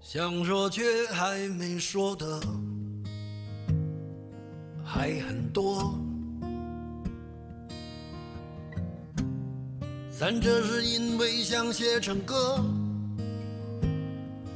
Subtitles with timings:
[0.00, 2.40] 想说却还没说的
[4.84, 5.98] 还很多，
[10.08, 12.64] 咱这是因为想写成歌，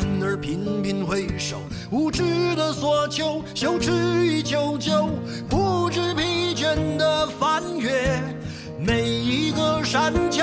[0.00, 2.22] 然而频频回首，无知
[2.56, 3.92] 的索求，羞耻
[4.24, 5.10] 与求救，
[5.46, 8.18] 不知疲倦的翻越
[8.78, 10.42] 每一个山丘，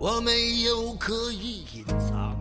[0.00, 2.34] 我没有刻意隐藏。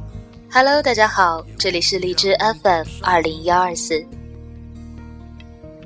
[0.50, 2.34] Hello，大家好，这里是荔枝
[2.64, 4.02] FM 二零幺二四。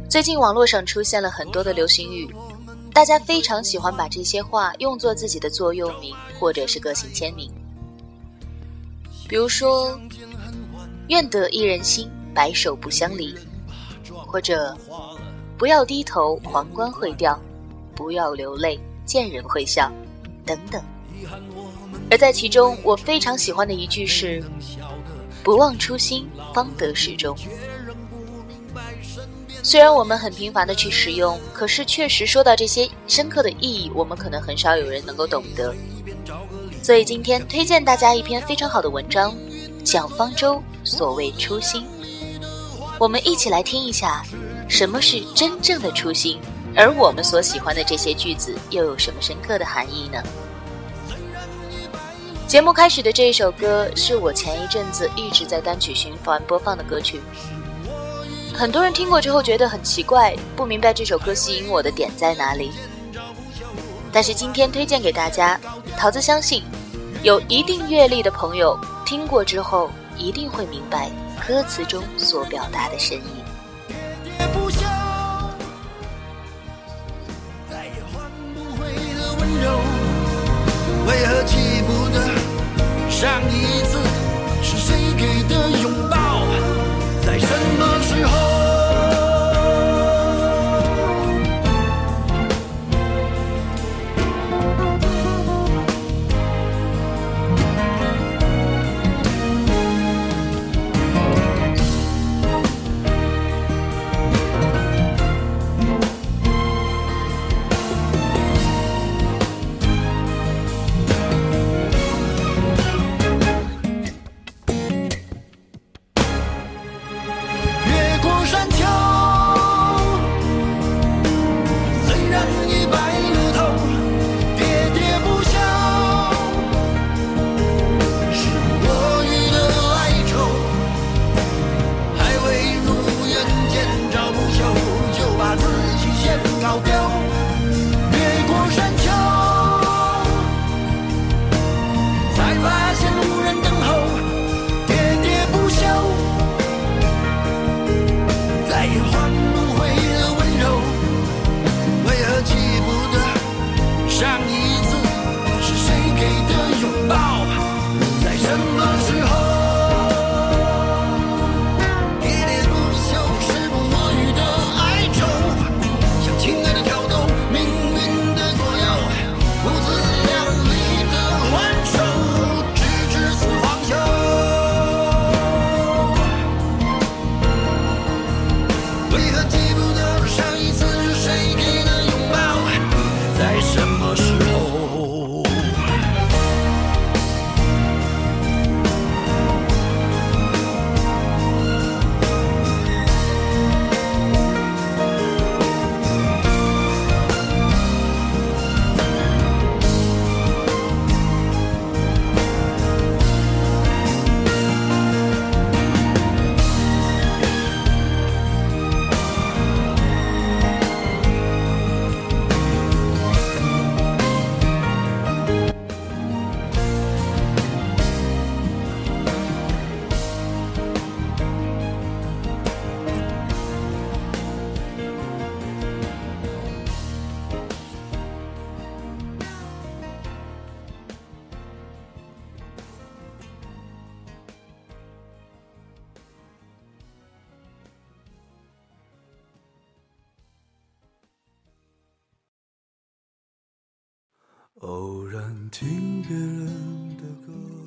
[0.08, 2.32] 最近网络上出现了很多的流行语，
[2.94, 7.52] 大家非常喜欢把这些话用作自己的座右铭或者是个性签名。
[9.28, 10.00] 比如说，
[11.08, 13.34] 愿得一人心，白首不相离；
[14.28, 14.78] 或者，
[15.58, 17.36] 不要低头，皇冠会掉；
[17.96, 19.92] 不要流泪，见人会笑，
[20.46, 20.80] 等等。
[22.12, 24.44] 而在其中，我非常喜欢的一句是
[25.44, 27.36] ：“不忘初心，方得始终。”
[29.64, 35.74] 虽然我们很频繁的去使用，可是确实说到这些深刻的意义，我们可能很少有人能够懂得。
[36.82, 39.34] 所以今天推荐大家一篇非常好的文章，
[39.84, 41.86] 讲方舟所谓初心。
[43.00, 44.22] 我们一起来听一下，
[44.68, 46.40] 什么是真正的初心，
[46.76, 50.22] 而我们所喜欢的这些句子又有什么深刻的含义呢？
[52.54, 57.20] 节目开始的这一首歌是我前一阵子一直在单曲循环播放的歌曲，
[58.54, 62.70] 很多人听过之后觉得很奇怪，不明白这首歌吸引我的点在哪里。
[64.12, 65.60] 但是今天推荐给大家，
[65.98, 66.62] 桃子相信，
[67.24, 71.10] 有一定阅历的朋友听过之后，一定会明白
[71.48, 73.44] 歌词中所表达的深意。
[81.06, 81.58] 为何记
[83.24, 83.73] 让你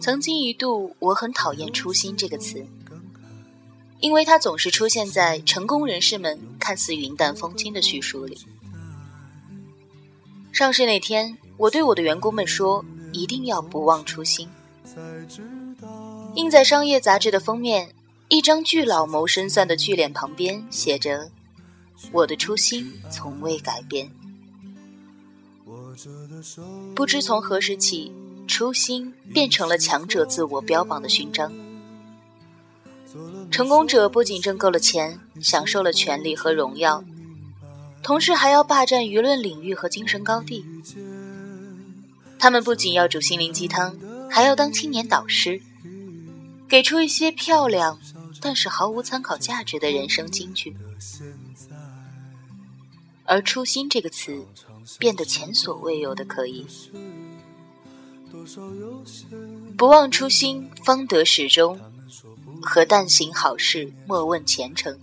[0.06, 2.64] 曾经一度，我很讨厌“初心”这个词，
[3.99, 8.38] 因为它总是出现在成功人士们看似云淡风轻的叙述里。
[10.53, 14.49] 上市那天，我对我的员工们说：“一定要不忘初心。”
[16.37, 17.93] 印在商业杂志的封面，
[18.29, 21.32] 一张巨老谋深算的巨脸旁边写着
[22.12, 24.08] ：“我的初心从未改变。”
[26.94, 28.12] 不知从何时起，
[28.46, 31.52] 初心变成了强者自我标榜的勋章。
[33.50, 37.04] 成功者不仅挣够了钱，享受了权力和荣耀，
[38.02, 40.64] 同时还要霸占舆论领域和精神高地。
[42.38, 43.98] 他们不仅要煮心灵鸡汤，
[44.31, 45.60] 还要当青年导师，
[46.69, 47.98] 给出一些漂亮
[48.40, 50.76] 但是毫无参考价值的人生金句。
[53.25, 54.46] 而“初心”这个词。
[55.00, 56.64] 变得前所未有的可以，
[59.76, 61.78] 不忘初心方得始终，
[62.62, 64.98] 和但行好事莫问前程，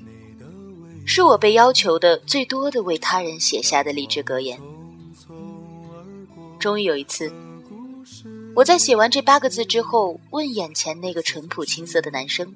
[1.06, 4.60] 是我被要求的最多的为他人写下的励志格言。
[6.60, 7.32] 终于有一次，
[8.56, 12.54] 我在写完这八个字之后，问眼前那个淳朴青涩的男生：“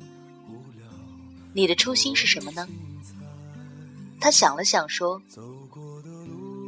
[1.54, 2.68] 你的初心是什么呢？”
[4.20, 5.22] 他想了想说。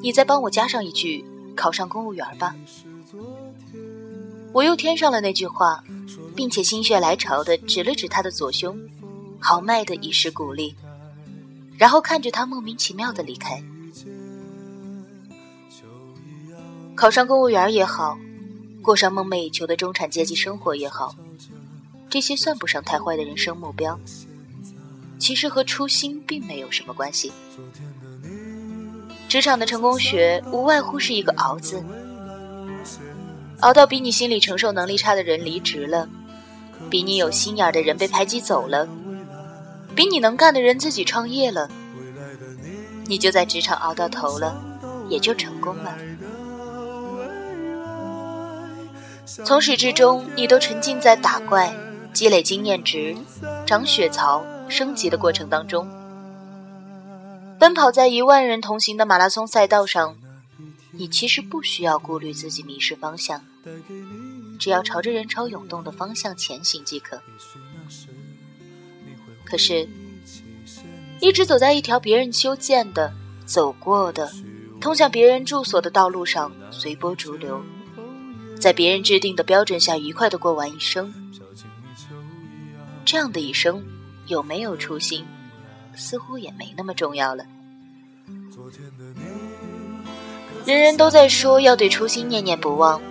[0.01, 1.25] 你再帮我加上一句
[1.57, 2.55] “考上公务员吧”，
[4.51, 5.83] 我又添上了那句话，
[6.35, 8.79] 并且心血来潮的指了指他的左胸，
[9.39, 10.75] 豪迈的以示鼓励，
[11.77, 13.63] 然后看着他莫名其妙的离开。
[16.95, 18.17] 考上公务员也好，
[18.81, 21.15] 过上梦寐以求的中产阶级生活也好，
[22.09, 23.97] 这些算不上太坏的人生目标，
[25.19, 27.31] 其实和初心并没有什么关系。
[29.29, 31.85] 职场的成功学无外乎是一个“熬”字，
[33.61, 36.07] 熬到比你心理承受能力差的人离职了，
[36.89, 38.87] 比你有心眼的人被排挤走了，
[39.95, 41.69] 比你能干的人自己创业了，
[43.05, 44.61] 你就在职场熬到头了，
[45.09, 45.97] 也就成功了。
[49.45, 51.73] 从始至终，你都沉浸在打怪、
[52.13, 53.15] 积累经验值、
[53.65, 55.87] 长血槽、升级的过程当中。
[57.59, 60.15] 奔跑在一万人同行的马拉松赛道上，
[60.91, 63.43] 你其实不需要顾虑自己迷失方向，
[64.57, 67.21] 只要朝着人潮涌动的方向前行即可。
[69.45, 69.87] 可是，
[71.19, 73.11] 一直走在一条别人修建的、
[73.45, 74.31] 走过的、
[74.79, 77.61] 通向别人住所的道路上，随波逐流，
[78.59, 81.13] 在别人制定的标准下愉快的过完一生，
[83.03, 83.83] 这样的一生
[84.27, 85.25] 有没有初心？
[85.95, 87.43] 似乎也没那么重要了。
[90.65, 93.01] 人人都在说要对初心念念不忘，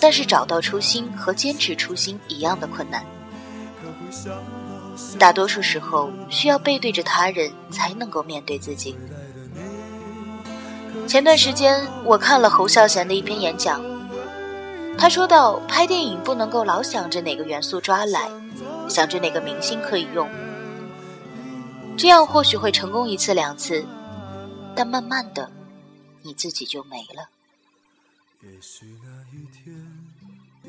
[0.00, 3.04] 但是找到初心和坚持初心一样的困难。
[5.18, 8.96] 大多数时候需要背对着他人才能够面对自己。
[11.06, 13.82] 前段时间我看了侯孝贤的一篇演讲，
[14.98, 18.30] 他说到拍电影不能够老想着哪个元素抓来，
[18.88, 20.28] 想着哪个明星可以用。
[21.96, 23.84] 这样或许会成功一次两次，
[24.74, 25.50] 但慢慢的，
[26.22, 27.28] 你自己就没了。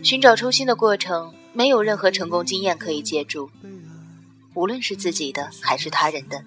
[0.02, 3.50] 寻找初心的过程，没有任何成功经验可以借助，
[4.54, 6.44] 无论是自己的还是他人的，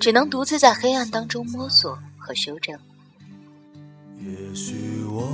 [0.00, 2.78] 只能独自在黑暗当中摸索和修正。
[4.20, 5.28] 也许我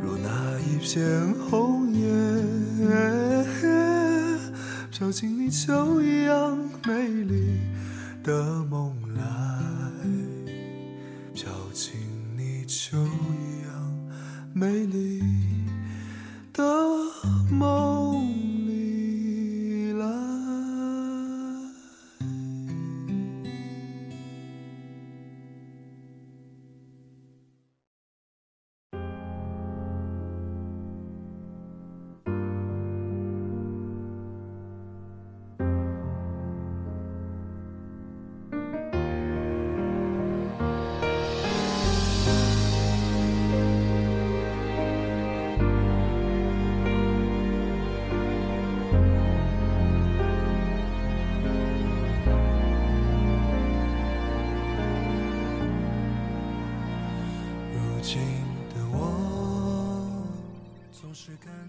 [0.00, 2.06] 如那一片红叶，
[4.90, 7.58] 飘进你秋一样美丽
[8.22, 8.94] 的梦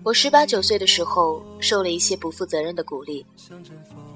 [0.04, 3.26] 我十八九岁的时候，受了一些不负责任的鼓励，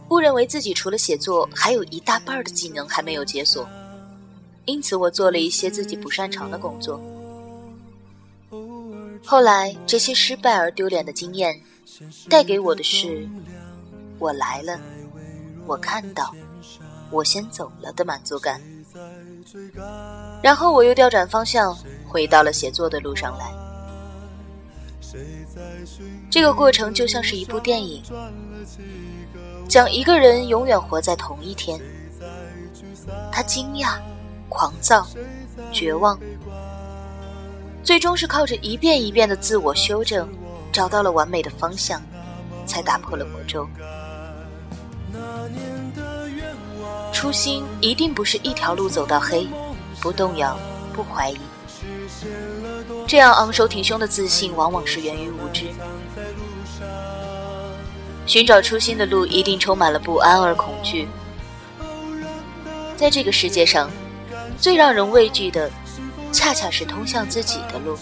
[0.10, 3.68] 误认为自己除了写作，还有一大半的技能还没有解锁，
[4.66, 7.02] 因此我做了一些自己不擅长的工作。
[9.26, 11.60] 后来，这些失败而丢脸的经验，
[12.30, 13.28] 带给我的是
[14.20, 14.80] “我来了，
[15.66, 16.34] 我看到，
[17.12, 18.62] 我先走了”的满足感。
[20.42, 21.76] 然后我又调转方向，
[22.08, 23.69] 回到了写作的路上来。
[26.30, 28.04] 这个过程就像是一部电影，
[29.68, 31.80] 讲一个人永远活在同一天。
[33.32, 33.98] 他惊讶、
[34.48, 35.08] 狂躁、
[35.72, 36.20] 绝望，
[37.84, 40.30] 最终是靠着一遍一遍的自我修正，
[40.72, 42.02] 找到了完美的方向，
[42.66, 43.68] 才打破了魔咒。
[47.12, 49.48] 初心一定不是一条路走到黑，
[50.00, 50.58] 不动摇，
[50.94, 51.40] 不怀疑。
[53.10, 55.66] 这样昂首挺胸的自信，往往是源于无知。
[58.28, 61.08] 寻找初心的路，一定充满了不安而恐惧。
[62.96, 63.90] 在这个世界上，
[64.60, 65.72] 最让人畏惧的，
[66.32, 67.98] 恰恰是通向自己的路。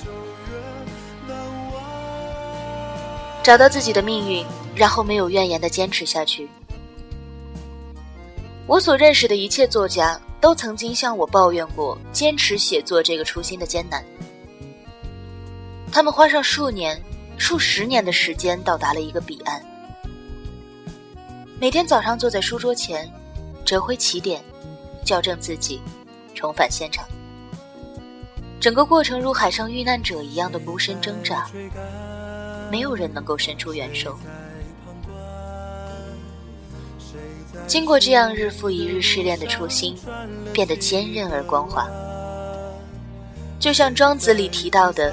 [3.41, 4.45] 找到自己的命运，
[4.75, 6.49] 然后没有怨言的坚持下去。
[8.65, 14.03] 我所认识的一切作家，都曾经向我抱怨过坚持写作这个初心的艰难。
[15.97, 16.95] 他们花上数年、
[17.39, 19.59] 数十年的时间，到达了一个彼岸。
[21.59, 23.11] 每天早上坐在书桌前，
[23.65, 24.39] 折回起点，
[25.03, 25.81] 校正自己，
[26.35, 27.03] 重返现场。
[28.59, 31.49] 整个过程如海上遇难者一样的孤身挣扎，
[32.69, 34.15] 没有人能够伸出援手。
[37.65, 39.97] 经过这样日复一日试炼的初心，
[40.53, 41.89] 变得坚韧而光滑。
[43.59, 45.11] 就像庄子里提到的：“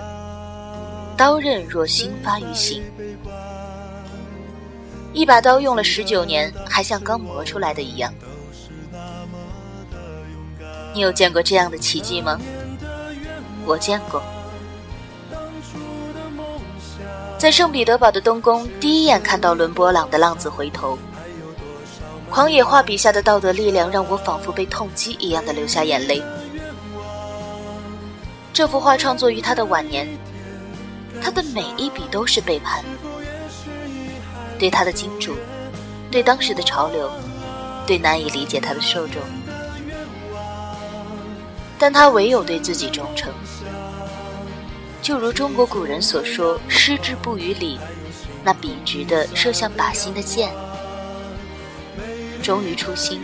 [1.17, 2.83] 刀刃若新发于心。”
[5.13, 8.13] 一把刀用了十九年，还像刚磨出来的一样。
[10.93, 12.39] 你有见过这样的奇迹吗？
[13.65, 14.23] 我见过。
[17.39, 20.97] 在圣彼得堡的东宫，第一眼看到伦勃朗的《浪子回头》，
[22.31, 26.23] 狂野画笔下的道德力量让我仿佛被痛击一样的流下眼泪。
[28.53, 30.09] 这幅画创作于他的晚年，
[31.25, 32.85] 他的每一笔都是背叛。
[34.59, 35.35] 对他的金主，
[36.11, 37.11] 对当时的潮流，
[37.87, 39.23] 对难以理解他的受众，
[41.79, 43.33] 但他唯有对自己忠诚。
[45.01, 47.81] 就如中国古人所说：“失之不于理”，
[48.45, 50.51] 那笔直的射向靶心的箭，
[52.43, 53.23] 忠于初心，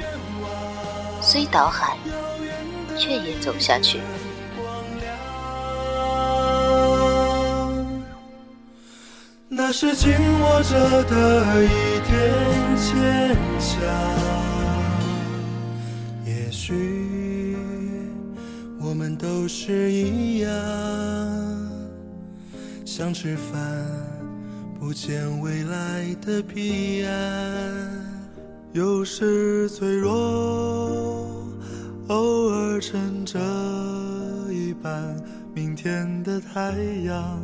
[1.21, 1.99] 虽倒海，
[2.99, 4.01] 却也走下去。
[9.71, 10.11] 那是紧
[10.41, 11.69] 握着的一
[12.01, 13.79] 点坚强。
[16.27, 17.57] 也许
[18.81, 20.51] 我们都是一样，
[22.85, 23.87] 想吃饭
[24.77, 27.15] 不见未来的彼岸，
[28.73, 31.31] 有时脆弱，
[32.09, 33.39] 偶尔撑着
[34.51, 35.15] 一半
[35.55, 36.73] 明天的太
[37.05, 37.41] 阳。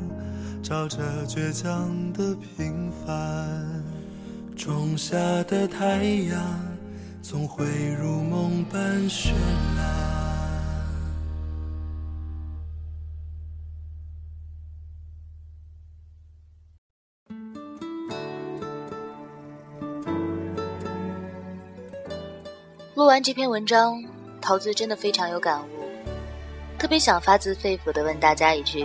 [0.68, 3.84] 照着倔强的平凡
[4.56, 6.42] 种下的太阳
[7.22, 9.30] 总会如梦般绚
[9.76, 9.86] 烂
[22.96, 24.02] 录完这篇文章
[24.40, 25.86] 桃子真的非常有感悟
[26.76, 28.84] 特别想发自肺腑的问大家一句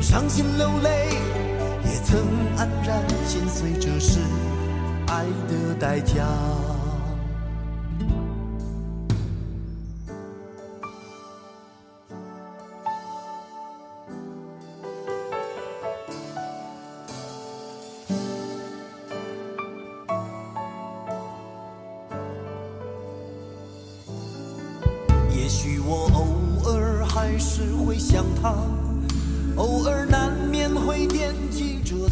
[0.00, 1.08] 伤心流泪，
[1.84, 2.18] 也曾
[2.56, 4.18] 黯然心碎，这是
[5.06, 6.24] 爱的代价。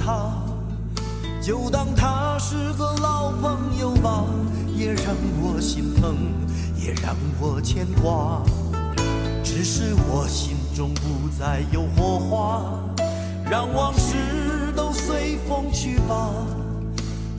[0.08, 0.32] 他，
[1.42, 4.24] 就当他是个老朋友吧，
[4.74, 6.16] 也让我心疼，
[6.82, 8.42] 也让我牵挂。
[9.44, 12.64] 只是我心中不再有火花，
[13.50, 14.16] 让往事
[14.74, 16.30] 都随风去吧。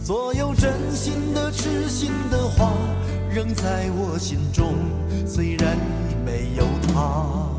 [0.04, 2.72] 所有真心的、痴心的话，
[3.34, 4.76] 仍在我心中，
[5.26, 7.59] 虽然已没有他。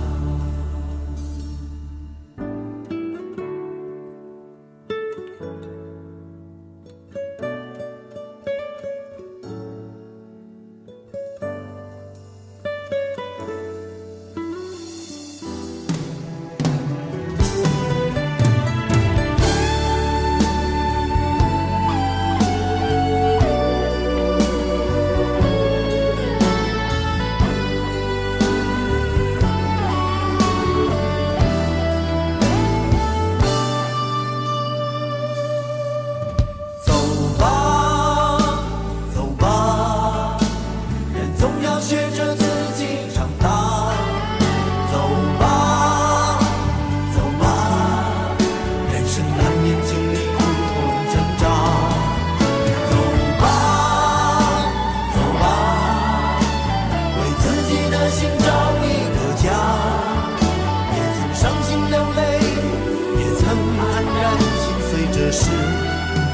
[65.13, 65.51] 这是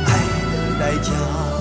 [0.06, 0.14] 爱
[0.52, 1.57] 的代价。